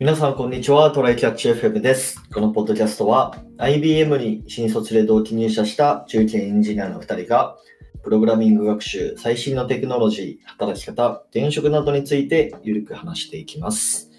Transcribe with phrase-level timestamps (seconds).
[0.00, 0.90] 皆さん、こんにちは。
[0.92, 2.22] トライキャッチ FM です。
[2.32, 7.58] このポッドキャストは、IBM に新卒で同期入社した中堅エンジニアの2人が、
[8.02, 14.10] プログラミング学習、最新のテクノロジー、働き方、転職などについてゆるく話していきます。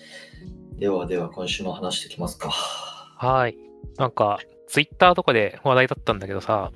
[0.77, 2.51] ではでは、今週も話していきますか。
[2.51, 3.57] はい。
[3.97, 6.71] なんか、ツイッターとかで話題だったんだけどさ、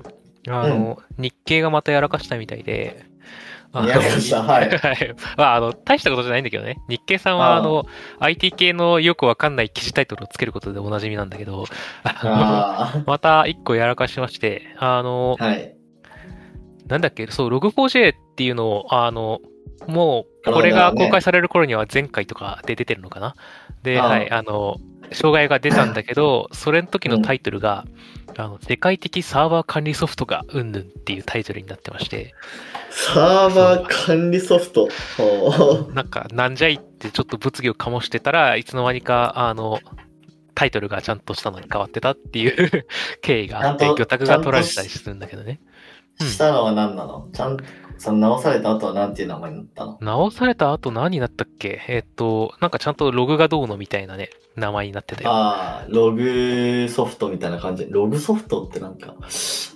[0.48, 3.06] あの、日経がまたやらかしたみたいで、
[3.82, 4.70] はい。
[4.78, 5.16] はい。
[5.38, 6.78] まあ、あの、大したことじゃないんだけどね。
[6.88, 7.86] 日経さんは、あの、
[8.20, 11.65] IT 系のよくわかんない記事タイトルをつけることでおなじみなんだけど、
[12.04, 15.75] あのあ また一個やらかしまして、あのあ、、はい。
[16.88, 19.39] なんだっけ、そう、Log4j っていうのを、あの、
[19.87, 23.36] もう、これが公開される頃には前回とかで出てるのかな？
[23.84, 24.78] で、はい、あの、
[25.12, 27.86] 障害が出たんだけど、それの時のタイトルが、
[28.38, 32.34] あの、世界的サーバー管理ソフトがうんぬんっていうタイトルになってまして、
[32.92, 34.89] サーバー管理ソフト。
[35.94, 39.80] なんか、なんじゃいってちょっと物議を醸してたらいつの間にか、あの、
[40.54, 42.88] タイトルがちゃんとしたのに変わってたっていう
[43.22, 45.59] 経緯があって、魚拓が取られてたりするんだけどね。
[46.20, 47.30] うんしたのは何なの？
[47.34, 47.64] ちゃんと、
[47.98, 49.98] その直された後は何ていう名前になったの？
[50.02, 51.82] 直された後何になったっけ？
[51.88, 55.30] えっと、なんかちゃんとログがどうのみたいなね、名前になってたよ。
[55.30, 57.88] ああ、ログソフトみたいな感じ。
[57.90, 59.16] ログソフトってなんか、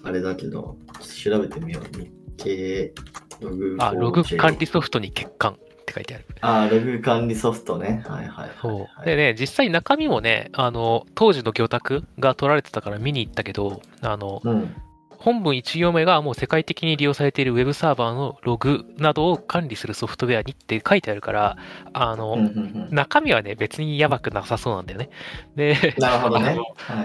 [0.03, 0.77] あれだけど、
[1.23, 1.83] 調べてみよう。
[1.97, 2.93] 日経、
[3.41, 6.25] ログあ、ログ 4J 管理ソフトに欠陥って書いてある。
[6.41, 8.01] ああ、ログ管理ソフトね。
[8.07, 9.03] はいはいは。
[9.03, 9.05] い。
[9.05, 14.73] でね、実際中身もね、あの、当時の魚拓が取られてたから見に行ったけど、あの、うん。
[15.19, 21.57] 本文1行目がもう世界的に利用されているウェブサーバーのログなどを管理するソフトウェアにって書いてあるから、
[21.93, 25.09] あの、うんうんうん中身はね、別にやばくなさそうなんだよね。
[25.55, 26.57] で、なるほどね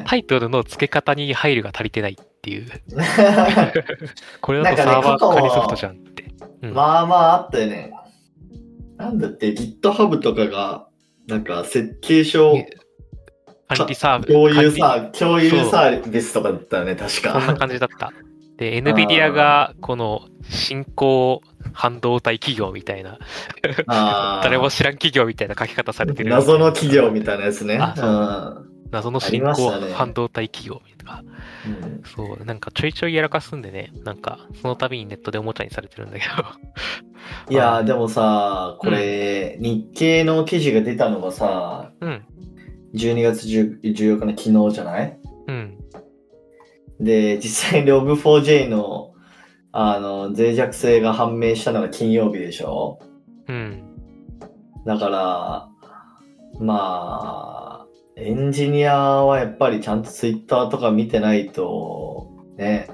[0.06, 2.66] タイトルの付け方に配慮が足りてないっていう。
[4.40, 6.24] これだとサーバー管理ソフトじゃんって。
[6.62, 7.92] うんまあまああったよね。
[8.96, 10.86] なんだって GitHub とかが、
[11.26, 12.54] なんか設計書
[13.76, 14.32] 管理サービス。
[14.32, 17.54] 共有サー、共有サービスとかだったよね、確そんなか。
[17.54, 18.12] 感じだった。
[18.56, 23.18] で、NVIDIA が、この、新興半導体企業みたいな、
[24.42, 26.30] 誰も知らん企業みたいな書き方されてる。
[26.30, 27.78] 謎の企業みたいなやつね。
[27.80, 31.24] あそううん謎の新興半導体企業みたいな。
[31.66, 36.44] うんそう、なんかちょいちょいやらかすんでね、なんか、その度にネットでおもちゃにされてるんだけど。
[37.50, 42.22] いやー でもさ、これ、日経の記事が出たのがさ、うん、
[42.94, 45.18] 12月10 14日の昨日じゃない？
[45.48, 45.78] うん、
[47.00, 49.12] で、実際に Log4j の、
[49.72, 53.00] あの、脆弱性が判明したのが金曜日でしょ？
[53.48, 53.82] うん。
[54.86, 55.68] だから、
[56.60, 62.88] まあ、エンジニアはやっぱりちゃんと Twitter とか見てないと、ね、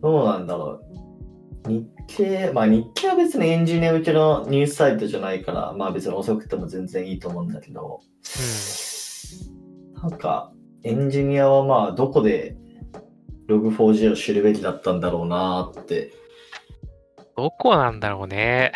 [0.00, 0.97] どうなんだろう？
[1.68, 8.00] 日経、まあ日経は別にエンジニア向けのニュースサイトじゃないから、まあ別に遅くても全然いいと思うんだけど、
[10.02, 10.52] なんか、
[10.84, 12.56] エンジニアはまあどこで
[13.48, 16.12] Log4j を知るべきだったんだろうなーって。
[17.36, 18.72] どこなんだろうね。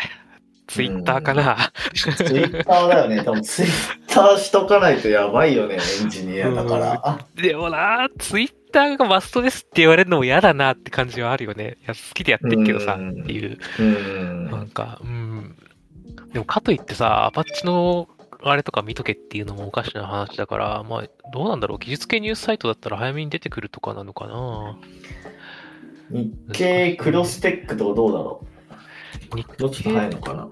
[0.67, 1.71] ツイッターかな。
[1.93, 3.23] ツイッターだよね。
[3.23, 3.69] 多分ツイッ
[4.07, 7.01] ターしとかないとやばいよね、エンジニアだから。
[7.03, 11.77] あでもな、ツイッターがマストですって言われるのも嫌だなって感じはあるよね。
[11.83, 13.57] いや、好きでやってるけどさ、うんっていう。
[13.79, 14.51] うん。
[14.51, 15.55] なんか、うん。
[16.33, 18.09] でもかといってさ、アパッチの
[18.41, 21.79] あれとか見とけっていうのもおかしな話だから、まあ、どうなんだろう。
[21.79, 24.77] 技術系ニュースサイトだったら早めに出てくるとかなのかな。
[26.09, 28.45] 日経クロステックとかどうだろ
[29.35, 30.49] 日うどっちが早いのかな？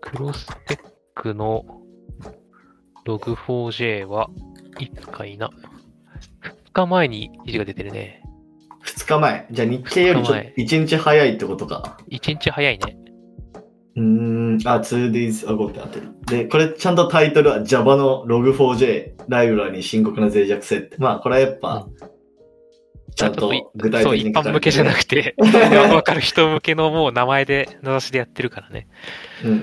[0.00, 0.78] クロステッ
[1.14, 1.82] クの
[3.04, 4.30] Log4j は
[4.80, 5.50] いつかいな。
[6.76, 8.22] 2日前に記事が出てるね。
[8.84, 9.46] ?2 日前。
[9.50, 11.96] じゃあ日経よりちょっと1日早いってことか。
[12.10, 12.98] 1日早いね。
[13.96, 14.58] うーん。
[14.66, 16.08] あ、2days ago ってなってる。
[16.26, 20.96] で、これちゃんとタイトルは Java の Log4j ライブラリに深刻な脆弱性って。
[20.98, 21.88] まあこれはやっぱ、
[23.14, 25.34] ちゃんと具体そう、的に書かれてる一般向けじゃなくて、
[25.94, 28.86] わかる人向けのもう名前で、名指しでやってるからね。
[29.42, 29.62] うんうんうん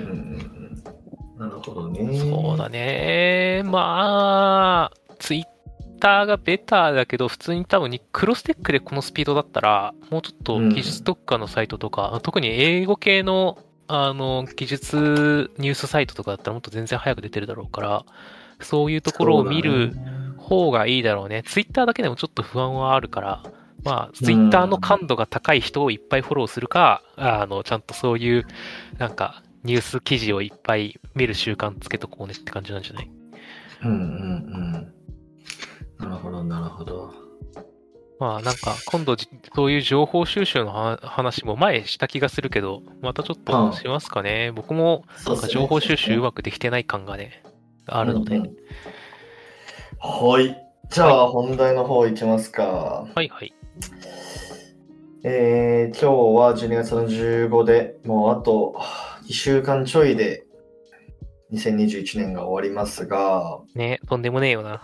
[1.38, 1.50] うん。
[1.50, 2.18] なるほどね。
[2.18, 3.62] そうだね。
[3.66, 5.53] まあ、ツイッ
[6.00, 13.58] ターがベターだけど、普通に多分にクロステックでこのスピードだったら、もうちょっとうん技術特化のサイトとか、特に英語系の、
[13.88, 18.06] あの、技術ニュースサイトとかだったらもっと全然早く出てるだろうから、
[18.60, 19.94] そういうところを見る
[20.38, 21.44] 方がいいだろうね。
[21.46, 23.44] ツイッターだけでもちょっと不安はあるから、
[23.84, 28.46] まあ、ツイッターの感度が高い人をいっぱいフォローするか、あの、ちゃんとそういう、
[28.98, 33.10] なんか、ニュース記事をいっぱい見る習慣つけとこうねって感じなんじゃない？
[33.84, 33.98] うんうんう
[34.78, 34.83] ん。
[36.04, 37.14] なるほど、なるほど。
[38.20, 44.52] まあなんか今度じそういう情報収集のは話も前した気がするけど、またちょっとしますかね。
[44.56, 47.44] 僕もなんか情報収集うまくできてない感がね、
[47.86, 48.38] があるので。
[48.38, 48.56] うんうん
[50.06, 50.62] はい。
[50.90, 53.08] じゃあ、本題の方いきますか。
[53.16, 53.54] はいはい。
[55.24, 56.06] えー、今日
[56.38, 58.76] は12月の15で、もうあと
[59.30, 60.46] 2週間ちょいで
[61.54, 64.82] 2021年が終わりますが、ねとんでもねえよな。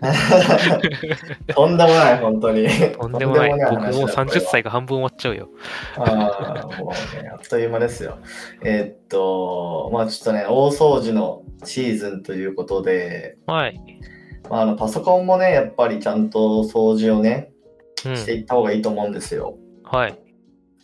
[1.52, 2.68] とんでもない、本当に。
[2.96, 3.50] とんでもない。
[3.50, 5.48] 僕もう話だこれ30は歳が半分終わっちゃうよ。
[5.96, 8.18] ああ、もうね、あっという間ですよ。
[8.62, 13.80] えーっと、まあちょっとね、大掃除のシーズンということで、はい。
[14.48, 17.50] まあ、あのパソコンもね、やっぱりちゃんと掃除をね、
[18.06, 18.16] うん。
[18.16, 19.58] していった方がいいと思うんですよ。
[19.82, 20.18] はい。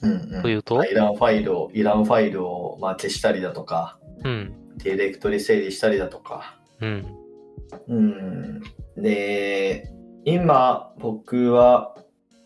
[0.02, 0.84] うんうんというと？
[0.84, 4.61] いらんファイルを、いらんファイルを、まあ、消したりだとか、うん。
[4.78, 6.58] ディレクトリ整理したりだとか。
[6.80, 7.06] うん。
[7.88, 8.62] うん。
[8.96, 9.90] で、
[10.24, 11.96] 今、僕は、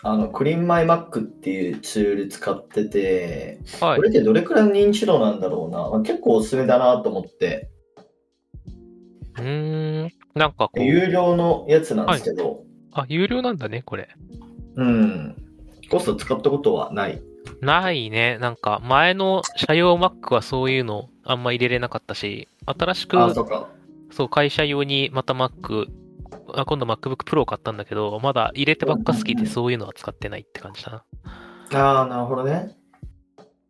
[0.02, 4.02] あの、クリーンマイマックっていうツール使ってて、はいこ。
[4.02, 5.90] れってどれくらいの認知度なんだろうな。
[5.90, 7.70] まあ結構おすすめだなと思って、
[9.38, 10.11] うーん。
[10.34, 12.62] なんかこう、有料のやつなんですけど、
[12.93, 14.08] あ、有料なんだね、これ。
[14.76, 15.37] うん。
[15.90, 17.20] コスト使ったことはない。
[17.61, 18.38] ないね。
[18.38, 23.69] なんか、前の社用 Mac はそういうのあんま入れれなかったし、新しく、あ、そうか。
[24.11, 25.87] そう、会社用にまた Mac、
[26.55, 31.05] あ今度 MacBook Pro 買ったんだけど、まだ入れてばっか好きでそういうのは使ってないって感じだ
[31.73, 31.78] な。
[31.78, 32.76] ああ、なるほどね。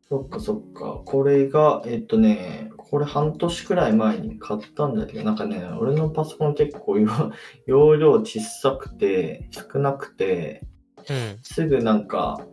[0.08, 1.00] そっかそっか。
[1.04, 7.08] これが、えっとね、これ半年くらい前に買ったんだけど、なんかね、俺のパソコン結構容
[7.66, 10.62] 容量小さくて、少なくて、
[11.08, 11.38] うん。
[11.42, 12.46] すぐなんか、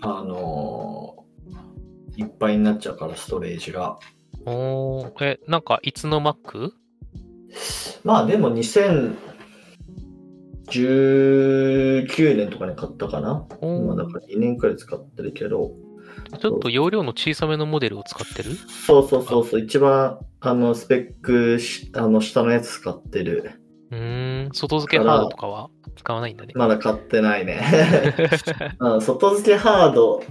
[0.00, 1.26] あのー
[2.16, 3.98] いっぱいになっちゃうから、ストレージが。
[4.46, 6.70] おー、え、なんか、いつの Mac?
[8.04, 9.10] まあでも2019
[12.36, 13.46] 年とかに買ったかな。
[13.60, 15.72] お今だから2年くらい使ってるけど。
[16.40, 18.56] ちょっと容量の小さめのモデルを使ってる？
[18.86, 23.52] そうそうそうそう、一番あのスペックしあの下のやつ使ってる。
[23.90, 25.68] うーん、外付けハードとかは？
[25.96, 26.52] 使わないんだね。
[26.54, 27.60] まだ買ってないね。
[28.78, 30.22] あ 外付けハード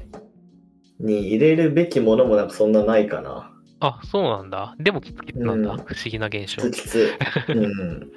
[1.00, 3.52] に入れるべきものもなんかそんなないかな。
[3.80, 4.76] あ、そうなんだ。
[4.80, 5.72] でもキツキツなんだ。
[5.72, 6.62] うん不思議な現象。
[6.70, 7.14] きつきつ。
[7.50, 8.12] うん。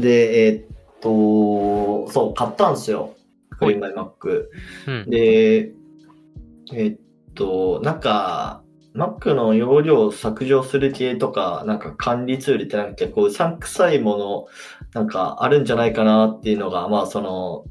[0.00, 0.66] で、えーっ
[1.00, 3.14] と、そう、買ったんですよ。
[3.58, 4.50] クリーンマイマック。
[4.86, 5.10] うん。
[5.10, 5.72] で、
[6.72, 6.98] えーっ
[7.34, 8.62] と、なんか、
[8.94, 14.46] Mac の容量を削除する系とか、なんか管理ツールってなんか結構うさんくさいもの、
[14.92, 17.64] なんかあるんじゃないかなっていうのが、まあその、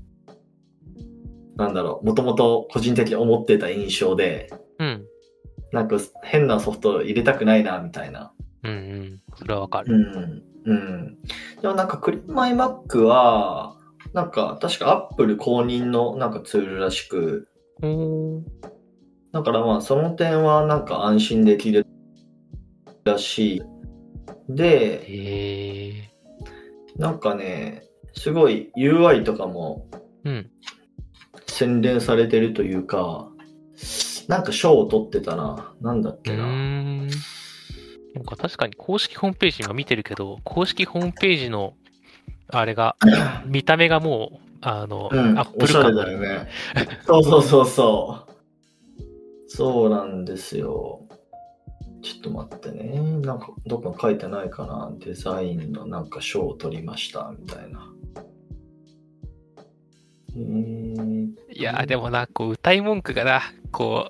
[1.58, 4.60] なんだろう、もともと個人的に思ってた印象で、うん。
[5.72, 8.32] なんか変なソフト入れたくないな、みたいな。
[8.64, 9.22] うんうん。
[9.36, 9.98] それはわかうる。
[9.98, 10.44] ん。
[10.66, 11.18] うん。
[11.62, 13.76] でもなんかクリーンマイマックは、
[14.14, 17.48] なんか確か Apple 公認のなんかツールらしく。
[19.32, 21.86] だからまあその点はなんか安心できる
[23.04, 23.62] らしい。
[24.50, 26.04] で。
[26.98, 27.84] なんかね、
[28.14, 29.88] すごい UI とかも
[30.24, 30.50] うん。
[31.48, 33.30] 洗練されてるというか、
[34.28, 35.74] なんか賞を取ってたな。
[35.82, 36.46] なんだっうけな。
[36.46, 41.76] なんか確かに公式ホームページ今見てるけど、公式ホームページの、
[42.50, 42.98] あれが、
[43.46, 46.50] 見た目がもう、あの、うんアッ、プおしゃれル感だよね。
[47.06, 48.32] そうそうそうそう。
[49.50, 51.08] そうなんですよ。
[52.02, 53.00] ちょっと待ってね。
[53.22, 54.92] なんか、どっか書いてないかな。
[55.00, 57.94] デザインのなんか賞を取りました、みたいな。
[60.36, 61.17] えー、
[61.52, 63.42] いやーでもな、こう、歌い文句がな、
[63.72, 64.08] こ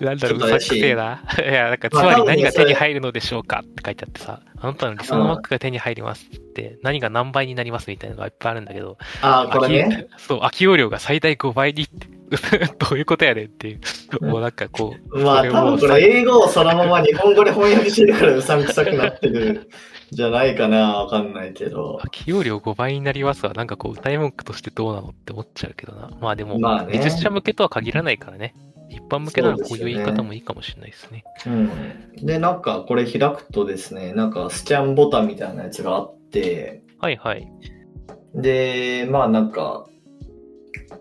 [0.00, 1.22] う、 なんだろう、うさくせえな。
[1.38, 10.06] いや、なんか、つまり何が手に入るのでしょうかって書いてあってさ、あなたの理想のマックが手に入りますって、何が何倍になりますみたいなのがいっぱいあるんだけど、あー、これね。
[10.16, 12.06] そう、空き容量が最大5倍にって、
[12.78, 13.80] どういうことやねんっていう。
[14.20, 19.66] うんもうなんかこう、まあ多分これ英語をそのまま日本語で翻訳してるからうさんくさくなってるん
[20.12, 20.98] じゃないかな。
[20.98, 21.96] わかんないけど。
[22.02, 26.10] 空き容量5倍になりますは、なんかこう、歌い文句としてどうなのって思っちゃうけどな。
[26.20, 28.54] まあでも、まあね技術者向けとは限らないからね。
[28.90, 31.24] 一般向けならこういう言い方もいいかもしれないですね。
[31.46, 31.70] うん。
[32.16, 37.50] で、なんかこれ開くとですね、なんかスキャンボタンみたいなやつがあって、はいはい。
[38.34, 39.86] で、まあなんか、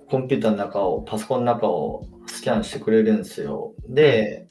[0.09, 3.73] コンピューターの中を、パソコンの中をスキャンしてくれるんですよ。
[3.89, 4.47] で、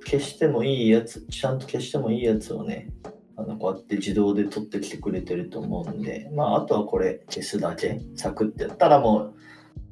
[0.05, 2.89] 消してもいいやつ、ちゃんと消してもいいやつをね、
[3.35, 9.33] あのこうやって自動で取ってきてくれてると思うんで、まあ、あとはこれ消すだけ、サクってやったらもう、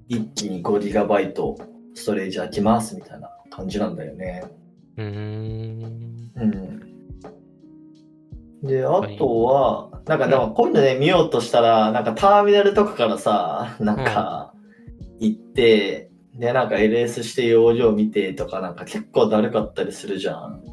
[0.07, 1.55] 一気に 5GB
[1.93, 4.43] ストレージ空きますみたいな感じなんだよね。
[4.97, 6.31] うーん。
[6.35, 6.87] うん。
[8.67, 14.53] で、あとは、なんかでもこういうのね、見ようとしたら、なんかターミナルとかからさ、なんか
[15.19, 20.63] 行って、で、なんか LS して容量見てとか、なんか結構だるかったりするじゃん。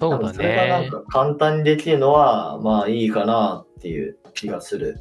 [0.00, 0.90] そうだなんかそれがなんね。
[0.90, 4.96] か簡単にできるのは、まあいいかなっていう気がする。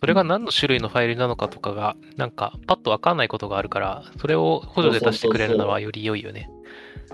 [0.00, 6.50] それが何の種類のファイルなのかとかが、なんかパッとわかんないことがあるから、それを補助で出してくれるのはより良いよね。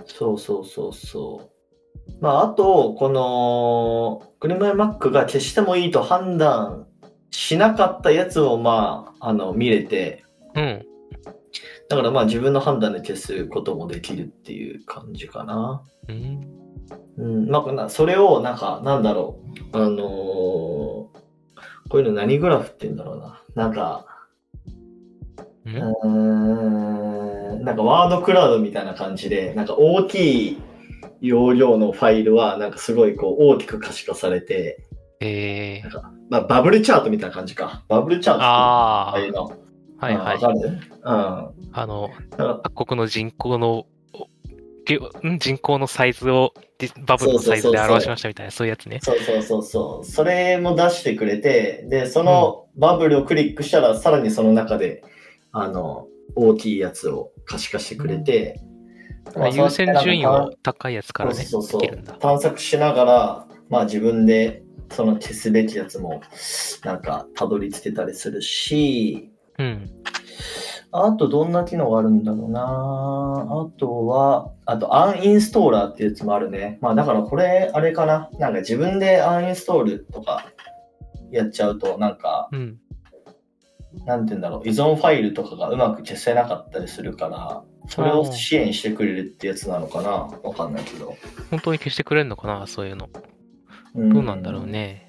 [0.04, 1.56] そうそうそうそう。
[2.20, 6.86] まあ、あと、この、クリマックが消してもいいと判断
[7.30, 10.24] しなかったやつを、まあ、あの、見れて、
[10.54, 10.86] うん。
[11.88, 15.82] だからまあ自分の判断で消すこともできるっていう感じかな。
[16.08, 16.40] うん。
[17.18, 19.40] うん、まあな、それを、なんか、なんだろ
[19.72, 19.76] う。
[19.76, 20.95] あのー
[21.88, 23.42] こういうの何グラフって言うんだろうな。
[23.54, 24.06] なんか、
[25.64, 25.70] う
[26.04, 30.62] うんなんかワードクラウドみたいな感じで、なんか大きい
[31.20, 34.84] 容量のファイルは、なんかすごいこう大きく可視化されて、
[35.20, 37.84] えー、まあバブルチャートみたいな感じか。
[37.88, 39.52] バブルチャートあああいうの。
[39.98, 40.80] あ、はいはいうん。
[41.02, 42.10] あの、
[42.62, 43.86] 各国の人口の、
[45.38, 46.54] 人口のサイズを
[46.98, 49.00] バブルのサイズで表しましたみたいな、そういうやつね。
[49.02, 50.04] そうそうそうそう。
[50.04, 55.02] それも出してくれて、で、そのバブルをクリックしたら、さらにその中で、
[55.52, 58.60] あの、大きいやつを可視化してくれて、
[59.34, 62.18] まあ優先順位を高いやつからね、そうそうそう。
[62.18, 66.22] 探索しながら、まあ自分でその消すべきやつも、
[66.84, 69.90] なんか、たどり着けたりするし、うん。
[71.04, 76.78] あとどんな機能があるんだろうなあとは、あとアンインストーラーっていうやつもあるね。
[76.80, 78.30] まあだからこれ、あれかな。
[78.38, 80.46] なんか自分でアンインストールとか
[81.30, 82.78] やっちゃうと、なんか、うん。
[84.04, 91.16] なんて言うんだろう、依存ファイルとかがうまく消せなかったりするから、それを支援してくれるってやつなのかなわかんないけど。
[91.50, 93.08] 本当に消してくれるのかな、そういうの。
[93.94, 95.08] うんどうなんだろうね。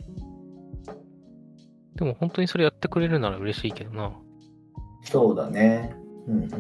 [1.95, 4.13] でも本当にそれやってくれるなら嬉しいけどな。
[5.09, 5.95] そうだね。
[6.27, 6.51] うんうん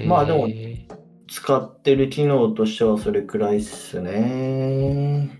[0.00, 0.08] うん。
[0.08, 0.86] まあでもへ
[1.28, 5.30] 使ってる機能としてはそれくらいっすね。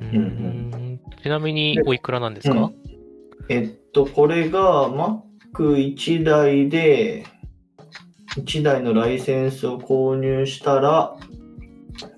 [0.00, 2.74] うーんちなみにおいくらなんですか、うん
[3.50, 4.88] えっと、これが
[5.54, 7.26] Mac1 台で、
[8.36, 11.16] 1台のライセンスを購入したら、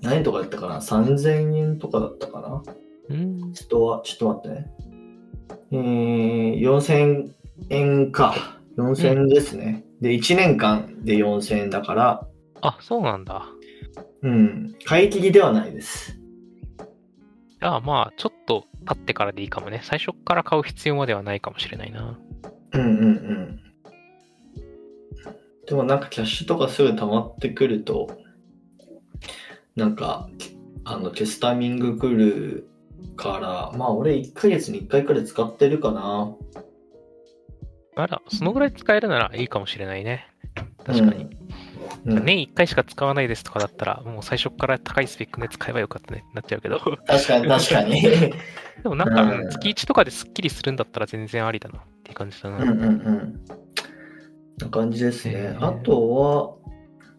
[0.01, 2.63] 何とかだったかな ?3000 円とかだったかな？
[3.09, 4.71] うん、ストア、ちょっと待ってね。
[5.71, 7.31] えー、4000
[7.69, 8.59] 円か。
[8.77, 9.83] 4000円ですね。
[10.01, 12.27] で、1年間で4000円だから、
[12.61, 13.45] あ、そうなんだ。
[14.21, 16.17] うん、買い切りではないです。
[17.59, 19.81] じゃあまあ、ちょっと経ってからでいいかもね。
[19.83, 22.17] 最初から買う必要まではないかもしれないな。
[22.73, 23.59] うんうんうん。
[25.67, 28.17] でもなんかキャッシュとかすぐ溜まってくると、
[29.75, 30.29] なんか、
[30.85, 32.69] あの、消すタイミング来る
[33.17, 33.39] か
[33.71, 36.33] ら、まあ俺1ヶ月に1回くらい使ってるかな。
[37.95, 40.27] あら、そのぐらい使えるならいいかもしれないね。
[40.85, 41.23] 確かに。
[41.23, 41.29] うん
[42.05, 46.25] 年1回しか使わないですとかだったら、もう最初から高いスペックのやつ買えばよかったね。
[46.33, 46.79] なっちゃうけど。
[46.79, 48.01] 確かに確かに。
[48.83, 52.57] でもなんか、うんうん月1とかですっきりするんだったら全然ありだなっていう感じだな。
[52.57, 53.41] うんうんうん。
[54.59, 55.37] な感じですねへ。
[55.57, 56.55] ーあとは、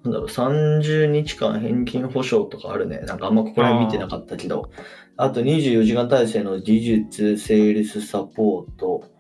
[0.05, 2.99] なんだろう、30日間返金保証とかあるね。
[3.01, 4.71] なんかあんまここら辺見てなかったけど、
[5.17, 9.14] あと24時間体制の技術、セールスサポート。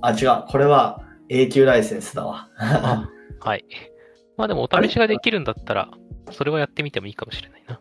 [0.00, 0.44] あ、違う。
[0.48, 2.48] これは永久ライセンスだわ。
[2.58, 3.08] あ
[3.40, 3.64] はい。
[4.36, 5.90] まあでもお試しができるんだったら、
[6.30, 7.80] それはやってみてもいいかもしれないな。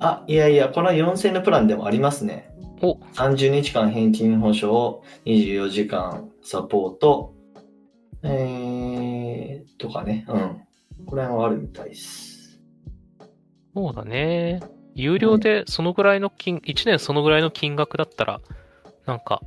[0.00, 2.50] あ、いやいや、この4000のプランでもありますね。
[2.82, 7.34] お30日間返金保証、24時間サポート、
[8.22, 10.24] えー、とかね。
[10.28, 10.60] うん。
[11.06, 12.60] これはあるみたいです。
[13.74, 14.60] そうだね。
[14.94, 18.40] 有料でそのぐらいの金、1年そのぐらいの金額だったら、
[19.06, 19.42] なんか、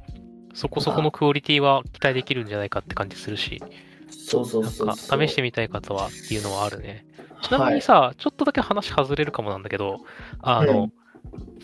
[0.58, 3.62] そこそこのクオリティは期待できるんじゃないかって感じするし、
[4.10, 5.28] そうそうなんかそうそう。
[5.28, 7.06] 試してみたい方はっていうのはあるね。
[7.44, 10.00] ちなみにさ、ちょっとだけ話外れるかもなんだけど、
[10.42, 10.94] あの、うん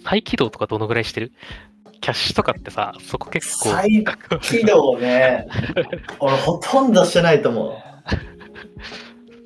[0.06, 1.32] 再起動とかどのぐらいしてる？
[2.02, 4.04] キャッシュとかってさ、そこ結構、再
[4.42, 5.48] 起動ね。
[6.20, 7.74] 俺ほとんどしてないと思う。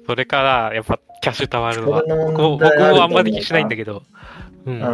[0.07, 2.59] それから、やっぱキャッシュ溜まるのは、僕も
[3.03, 4.01] あんまり気しないんだけど、
[4.65, 4.77] ううん。
[4.79, 4.81] ん。
[4.81, 4.89] ま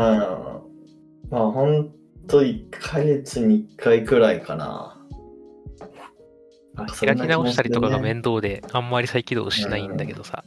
[1.31, 1.89] あほん
[2.27, 4.99] と1ヶ月に1回くらいかな。
[6.99, 10.43] 開き直したりとかが面倒で、あんまり再起動しないんだけどさ、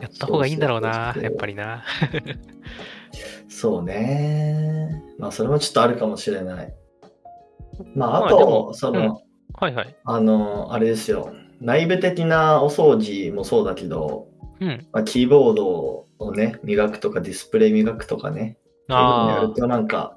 [0.00, 1.84] やった方がいいんだろうなやっぱりな。
[3.48, 5.02] そうね。
[5.18, 6.74] まあそれもちょっとあるかもしれない。
[7.94, 9.22] まああと、もその、
[9.54, 9.96] はいはい。
[10.04, 11.32] あの、あれですよ。
[11.60, 14.28] 内部的なお掃除もそうだけど、
[14.60, 14.86] うん。
[14.92, 20.16] まあ、キーボードをね、磨くとかディスプレイ磨くとかね、そういうのやあるとなんか、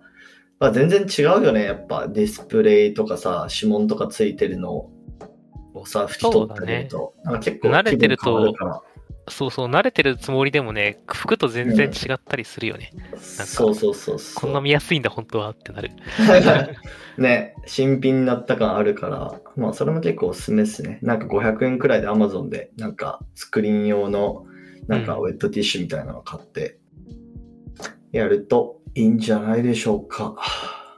[0.59, 4.89] まあ、全然違うよね、やっぱディスプレイとかさ、指紋とかついてるの
[5.73, 8.53] をさ、拭き取ったりると、なんか結構慣れてると
[9.29, 12.91] そうそう、慣れてるつもりでもね、服と全然違ったりするよね。
[13.17, 14.41] そうそうそうそう。
[14.41, 15.91] こんな見やすいんだ、本当はってなる。
[17.17, 20.99] ね、新品になった感あるから、まあそれも結構おすすめですね。
[21.01, 24.45] なんか500円くらいで Amazon で、なんかスクリーン用の、
[24.87, 26.79] なんかうんウェットティッシュみたいなのを買って、
[28.13, 30.33] やるといいんじゃないでしょうか。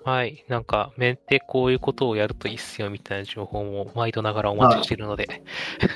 [0.05, 0.45] はい。
[0.47, 5.43] なんか、メンテこういうことをやるといいっすよみたいな情報も毎度ながらお待ちしているので。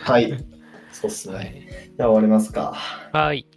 [0.03, 0.33] はい。
[0.91, 1.65] そうっすはね。
[1.93, 1.97] い。
[1.97, 2.73] では終わりますか。
[3.13, 3.47] はい。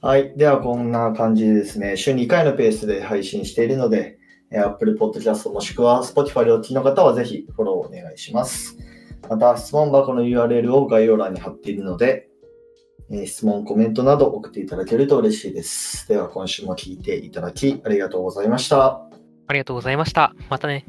[0.00, 0.32] はい。
[0.36, 4.18] では、こんな感じでですね、週2回のペースで配信しているので、
[4.52, 8.76] えー Apple Podcast もしくは Spotify でお聞きの方はぜひフォローお願いします。
[9.28, 12.28] また、質問箱の URL を概要欄に貼っているので、
[13.12, 16.08] えー質問、コメントなど送っていただけると嬉しいです。
[16.08, 19.02] では、今週も聞いていただきありがとうございました。
[19.46, 20.34] ありがとうございました。
[20.48, 20.86] またね。